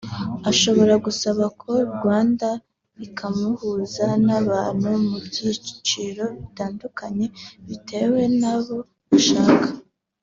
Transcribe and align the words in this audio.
ashobora 0.51 0.93
gusaba 1.05 1.43
Call 1.59 1.79
Rwanda 1.95 2.49
ikamuhuza 3.05 4.07
n’abantu 4.25 4.89
mu 5.07 5.17
byiciro 5.25 6.23
bitandukanye 6.39 7.25
bitewe 7.67 8.21
n’abo 8.41 8.77
ashaka 9.17 9.67